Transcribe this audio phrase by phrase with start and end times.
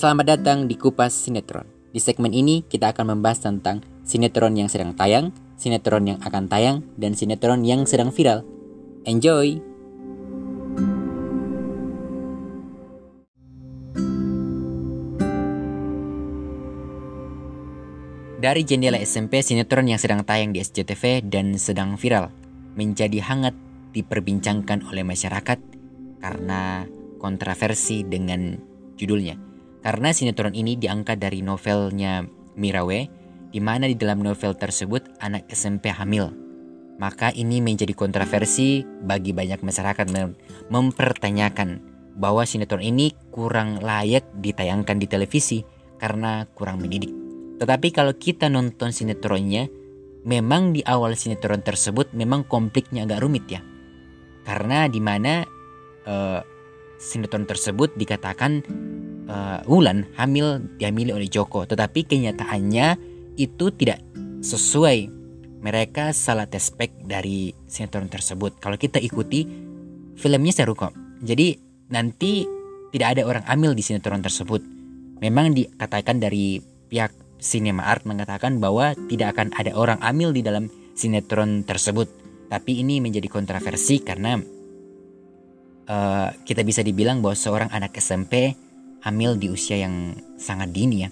[0.00, 1.68] Selamat datang di Kupas Sinetron.
[1.92, 5.28] Di segmen ini kita akan membahas tentang sinetron yang sedang tayang,
[5.60, 8.40] sinetron yang akan tayang, dan sinetron yang sedang viral.
[9.04, 9.60] Enjoy!
[18.40, 22.32] Dari jendela SMP, sinetron yang sedang tayang di SCTV dan sedang viral
[22.72, 23.52] menjadi hangat
[23.92, 25.60] diperbincangkan oleh masyarakat
[26.24, 26.88] karena
[27.20, 28.56] kontroversi dengan
[28.96, 29.49] judulnya.
[29.80, 32.24] Karena sinetron ini diangkat dari novelnya
[32.56, 33.00] Mirawe,
[33.50, 36.30] di mana di dalam novel tersebut anak SMP hamil.
[37.00, 40.36] Maka ini menjadi kontroversi bagi banyak masyarakat mem
[40.68, 41.80] mempertanyakan
[42.20, 45.58] bahwa sinetron ini kurang layak ditayangkan di televisi
[45.96, 47.08] karena kurang mendidik.
[47.56, 49.72] Tetapi kalau kita nonton sinetronnya,
[50.28, 53.64] memang di awal sinetron tersebut memang konfliknya agak rumit ya.
[54.44, 55.44] Karena di mana
[56.04, 56.40] uh,
[57.00, 58.60] sinetron tersebut dikatakan
[59.30, 62.98] uh, Wulan hamil dihamili oleh Joko, tetapi kenyataannya
[63.38, 64.02] itu tidak
[64.42, 65.22] sesuai.
[65.60, 68.56] Mereka salah tespek dari sinetron tersebut.
[68.64, 69.44] Kalau kita ikuti
[70.16, 70.96] filmnya seru kok.
[71.20, 71.52] Jadi
[71.92, 72.48] nanti
[72.90, 74.64] tidak ada orang hamil di sinetron tersebut.
[75.20, 80.72] Memang dikatakan dari pihak Cinema Art mengatakan bahwa tidak akan ada orang amil di dalam
[80.96, 82.08] sinetron tersebut.
[82.48, 84.40] Tapi ini menjadi kontroversi karena
[85.88, 88.56] uh, kita bisa dibilang bahwa seorang anak SMP
[89.00, 91.10] hamil di usia yang sangat dini ya.